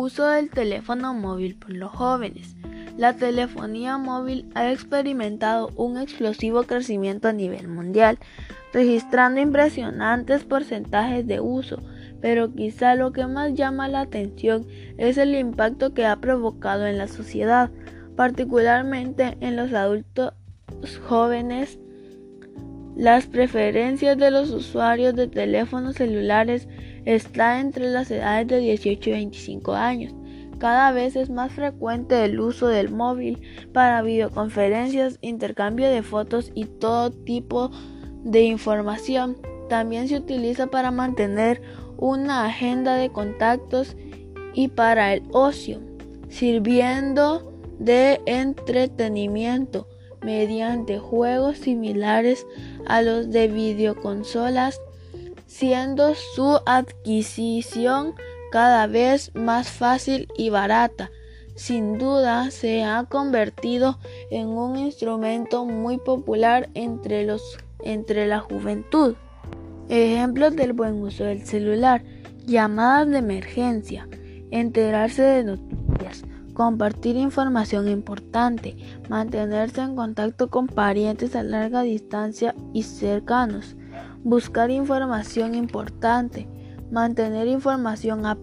Uso 0.00 0.26
del 0.28 0.48
teléfono 0.48 1.12
móvil 1.12 1.56
por 1.56 1.74
los 1.74 1.90
jóvenes. 1.90 2.56
La 2.96 3.16
telefonía 3.16 3.98
móvil 3.98 4.50
ha 4.54 4.72
experimentado 4.72 5.68
un 5.76 5.98
explosivo 5.98 6.62
crecimiento 6.62 7.28
a 7.28 7.34
nivel 7.34 7.68
mundial, 7.68 8.18
registrando 8.72 9.42
impresionantes 9.42 10.44
porcentajes 10.44 11.26
de 11.26 11.40
uso, 11.40 11.82
pero 12.22 12.54
quizá 12.54 12.94
lo 12.94 13.12
que 13.12 13.26
más 13.26 13.52
llama 13.52 13.88
la 13.88 14.00
atención 14.00 14.66
es 14.96 15.18
el 15.18 15.34
impacto 15.34 15.92
que 15.92 16.06
ha 16.06 16.16
provocado 16.16 16.86
en 16.86 16.96
la 16.96 17.06
sociedad, 17.06 17.70
particularmente 18.16 19.36
en 19.42 19.54
los 19.54 19.74
adultos 19.74 20.32
jóvenes. 21.06 21.78
Las 22.96 23.26
preferencias 23.26 24.16
de 24.16 24.30
los 24.30 24.48
usuarios 24.48 25.14
de 25.14 25.28
teléfonos 25.28 25.96
celulares 25.96 26.68
están 27.04 27.66
entre 27.66 27.90
las 27.90 28.10
edades 28.10 28.48
de 28.48 28.58
18 28.58 29.10
y 29.10 29.12
25 29.12 29.72
años. 29.74 30.14
Cada 30.58 30.92
vez 30.92 31.16
es 31.16 31.30
más 31.30 31.52
frecuente 31.52 32.22
el 32.24 32.38
uso 32.38 32.68
del 32.68 32.90
móvil 32.90 33.40
para 33.72 34.02
videoconferencias, 34.02 35.18
intercambio 35.22 35.88
de 35.88 36.02
fotos 36.02 36.52
y 36.54 36.66
todo 36.66 37.10
tipo 37.10 37.70
de 38.24 38.42
información. 38.42 39.38
También 39.70 40.08
se 40.08 40.16
utiliza 40.16 40.66
para 40.66 40.90
mantener 40.90 41.62
una 41.96 42.44
agenda 42.44 42.94
de 42.94 43.10
contactos 43.10 43.96
y 44.52 44.68
para 44.68 45.14
el 45.14 45.22
ocio, 45.32 45.80
sirviendo 46.28 47.50
de 47.78 48.20
entretenimiento 48.26 49.88
mediante 50.22 50.98
juegos 50.98 51.56
similares 51.58 52.46
a 52.86 53.00
los 53.00 53.30
de 53.30 53.48
videoconsolas, 53.48 54.80
siendo 55.50 56.14
su 56.14 56.60
adquisición 56.64 58.14
cada 58.52 58.86
vez 58.86 59.34
más 59.34 59.68
fácil 59.68 60.28
y 60.38 60.48
barata. 60.48 61.10
Sin 61.56 61.98
duda 61.98 62.52
se 62.52 62.84
ha 62.84 63.04
convertido 63.04 63.98
en 64.30 64.46
un 64.46 64.78
instrumento 64.78 65.64
muy 65.66 65.98
popular 65.98 66.70
entre, 66.74 67.26
los, 67.26 67.58
entre 67.80 68.28
la 68.28 68.38
juventud. 68.38 69.16
Ejemplos 69.88 70.54
del 70.54 70.72
buen 70.72 71.02
uso 71.02 71.24
del 71.24 71.44
celular, 71.44 72.04
llamadas 72.46 73.08
de 73.08 73.18
emergencia, 73.18 74.08
enterarse 74.52 75.22
de 75.22 75.44
noticias, 75.44 76.22
compartir 76.54 77.16
información 77.16 77.88
importante, 77.88 78.76
mantenerse 79.08 79.80
en 79.80 79.96
contacto 79.96 80.48
con 80.48 80.68
parientes 80.68 81.34
a 81.34 81.42
larga 81.42 81.82
distancia 81.82 82.54
y 82.72 82.84
cercanos, 82.84 83.74
buscar 84.24 84.70
información 84.70 85.54
importante, 85.54 86.46
mantener 86.90 87.46
información 87.48 88.26
a, 88.26 88.36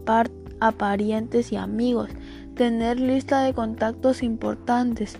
parientes 0.71 1.51
y 1.51 1.55
amigos, 1.55 2.09
tener 2.55 2.99
lista 2.99 3.43
de 3.43 3.53
contactos 3.53 4.23
importantes. 4.23 5.17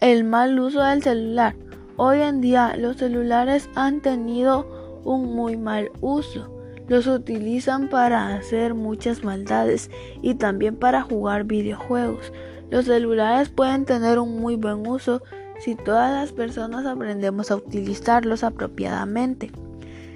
El 0.00 0.24
mal 0.24 0.58
uso 0.58 0.82
del 0.82 1.02
celular. 1.02 1.54
Hoy 1.96 2.20
en 2.20 2.40
día 2.40 2.74
los 2.76 2.96
celulares 2.96 3.68
han 3.74 4.00
tenido 4.00 5.00
un 5.04 5.34
muy 5.34 5.56
mal 5.56 5.90
uso. 6.00 6.56
Los 6.88 7.06
utilizan 7.06 7.88
para 7.88 8.34
hacer 8.34 8.74
muchas 8.74 9.22
maldades 9.22 9.90
y 10.22 10.34
también 10.34 10.76
para 10.76 11.02
jugar 11.02 11.44
videojuegos. 11.44 12.32
Los 12.70 12.86
celulares 12.86 13.48
pueden 13.48 13.84
tener 13.84 14.18
un 14.18 14.40
muy 14.40 14.56
buen 14.56 14.86
uso 14.86 15.22
si 15.60 15.74
todas 15.74 16.12
las 16.12 16.32
personas 16.32 16.86
aprendemos 16.86 17.50
a 17.50 17.56
utilizarlos 17.56 18.42
apropiadamente. 18.42 19.52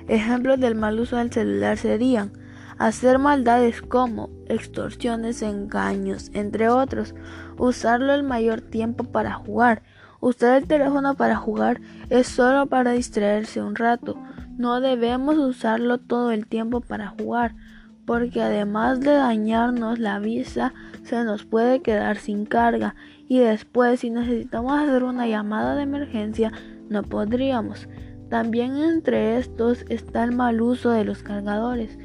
Ejemplos 0.09 0.59
del 0.59 0.75
mal 0.75 0.99
uso 0.99 1.17
del 1.17 1.33
celular 1.33 1.77
serían 1.79 2.33
hacer 2.79 3.19
maldades 3.19 3.83
como 3.83 4.31
extorsiones, 4.49 5.43
engaños, 5.43 6.31
entre 6.35 6.69
otros, 6.69 7.15
usarlo 7.59 8.15
el 8.15 8.23
mayor 8.23 8.61
tiempo 8.61 9.05
para 9.05 9.35
jugar. 9.35 9.83
Usar 10.21 10.57
el 10.63 10.67
teléfono 10.67 11.15
para 11.15 11.37
jugar 11.37 11.81
es 12.09 12.27
solo 12.27 12.67
para 12.67 12.93
distraerse 12.93 13.63
un 13.63 13.77
rato. 13.77 14.17
No 14.57 14.81
debemos 14.81 15.37
usarlo 15.37 15.99
todo 15.99 16.31
el 16.31 16.47
tiempo 16.47 16.81
para 16.81 17.09
jugar, 17.09 17.55
porque 18.07 18.43
además 18.43 19.01
de 19.01 19.13
dañarnos 19.13 19.99
la 19.99 20.19
vista, 20.19 20.73
se 21.03 21.23
nos 21.25 21.45
puede 21.45 21.83
quedar 21.83 22.17
sin 22.17 22.47
carga 22.47 22.95
y 23.29 23.39
después 23.39 24.01
si 24.01 24.11
necesitamos 24.11 24.79
hacer 24.79 25.05
una 25.05 25.27
llamada 25.27 25.75
de 25.75 25.83
emergencia 25.83 26.53
no 26.89 27.03
podríamos. 27.03 27.89
También 28.29 28.77
entre 28.77 29.39
estos 29.39 29.85
está 29.89 30.25
el 30.25 30.33
mal 30.33 30.61
uso 30.61 30.91
de 30.91 31.05
los 31.05 31.23
cargadores. 31.23 31.99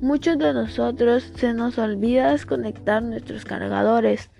Muchos 0.00 0.38
de 0.38 0.52
nosotros 0.52 1.32
se 1.36 1.54
nos 1.54 1.78
olvida 1.78 2.32
desconectar 2.32 3.02
nuestros 3.02 3.44
cargadores. 3.44 4.30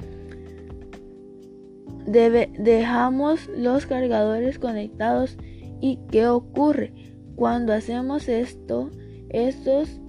dejamos 2.07 3.49
los 3.57 3.87
cargadores 3.87 4.59
conectados 4.59 5.37
y 5.81 5.99
¿qué 6.11 6.29
ocurre? 6.29 6.93
Cuando 7.37 7.73
hacemos 7.73 8.29
esto, 8.29 8.91
estos, 9.31 10.01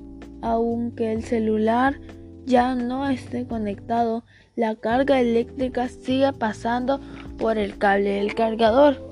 aunque 0.42 1.12
el 1.12 1.24
celular 1.24 2.00
ya 2.47 2.75
no 2.75 3.08
esté 3.09 3.46
conectado, 3.46 4.24
la 4.56 4.75
carga 4.75 5.19
eléctrica 5.19 5.90
sigue 5.90 6.31
pasando 6.31 7.02
por 7.38 7.58
el 7.58 7.78
cable 7.78 8.13
del 8.13 8.34
cargador. 8.34 9.06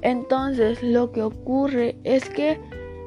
Entonces 0.00 0.82
lo 0.82 1.10
que 1.10 1.22
ocurre 1.22 1.96
es 2.04 2.30
que 2.30 2.60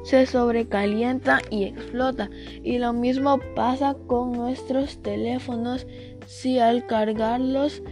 se 0.04 0.26
sobrecalienta 0.26 1.40
y 1.48 1.64
explota. 1.64 2.28
Y 2.62 2.78
lo 2.78 2.92
mismo 2.92 3.40
pasa 3.56 3.96
con 4.06 4.32
nuestros 4.32 5.02
teléfonos 5.02 5.86
si 6.26 6.58
al 6.58 6.86
cargarlos 6.86 7.82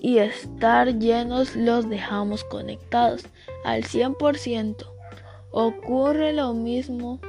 y 0.00 0.18
estar 0.18 0.98
llenos 0.98 1.54
los 1.54 1.90
dejamos 1.90 2.42
conectados 2.44 3.26
al 3.64 3.82
100%. 3.82 4.86
Ocurre 5.50 6.32
lo 6.32 6.54
mismo, 6.54 7.20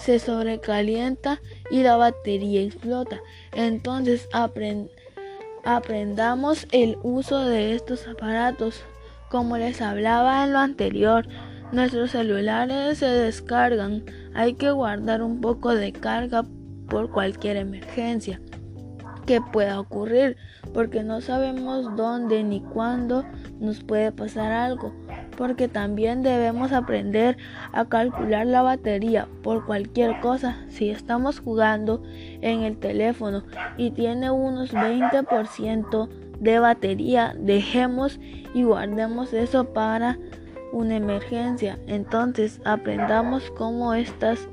se 0.00 0.18
sobrecalienta 0.18 1.40
y 1.70 1.82
la 1.82 1.96
batería 1.96 2.62
explota. 2.62 3.20
Entonces 3.52 4.28
aprendamos 5.64 6.66
el 6.72 6.98
uso 7.02 7.44
de 7.44 7.74
estos 7.74 8.08
aparatos 8.08 8.82
como 9.30 9.56
les 9.58 9.80
hablaba 9.80 10.42
en 10.42 10.52
lo 10.52 10.58
anterior, 10.58 11.26
nuestros 11.70 12.10
celulares 12.10 12.98
se 12.98 13.06
descargan. 13.06 14.04
Hay 14.34 14.54
que 14.54 14.72
guardar 14.72 15.22
un 15.22 15.40
poco 15.40 15.72
de 15.72 15.92
carga 15.92 16.44
por 16.88 17.10
cualquier 17.10 17.56
emergencia 17.56 18.40
que 19.26 19.40
pueda 19.40 19.78
ocurrir, 19.78 20.36
porque 20.74 21.04
no 21.04 21.20
sabemos 21.20 21.94
dónde 21.94 22.42
ni 22.42 22.60
cuándo 22.60 23.24
nos 23.60 23.84
puede 23.84 24.10
pasar 24.10 24.50
algo, 24.50 24.92
porque 25.40 25.68
también 25.68 26.22
debemos 26.22 26.70
aprender 26.70 27.38
a 27.72 27.86
calcular 27.86 28.46
la 28.46 28.60
batería 28.60 29.26
por 29.42 29.64
cualquier 29.64 30.20
cosa. 30.20 30.66
Si 30.68 30.90
estamos 30.90 31.40
jugando 31.40 32.02
en 32.42 32.60
el 32.60 32.76
teléfono 32.76 33.44
y 33.78 33.90
tiene 33.92 34.30
unos 34.30 34.74
20% 34.74 36.10
de 36.40 36.58
batería, 36.58 37.34
dejemos 37.38 38.20
y 38.52 38.64
guardemos 38.64 39.32
eso 39.32 39.72
para 39.72 40.18
una 40.72 40.96
emergencia. 40.96 41.78
Entonces 41.86 42.60
aprendamos 42.66 43.50
cómo 43.52 43.94
estas 43.94 44.46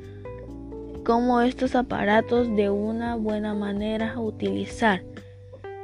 cómo 1.04 1.42
estos 1.42 1.76
aparatos 1.76 2.48
de 2.56 2.70
una 2.70 3.18
buena 3.18 3.54
manera 3.54 4.18
utilizar. 4.18 5.04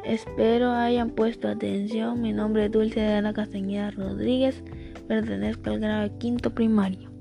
Espero 0.05 0.71
hayan 0.71 1.09
puesto 1.09 1.49
atención. 1.49 2.21
Mi 2.21 2.31
nombre 2.31 2.65
es 2.65 2.71
Dulce 2.71 3.01
de 3.01 3.21
la 3.21 3.33
Castañeda 3.33 3.91
Rodríguez. 3.91 4.63
Pertenezco 5.13 5.69
al 5.69 5.79
grado 5.79 6.17
quinto 6.17 6.49
primario. 6.49 7.12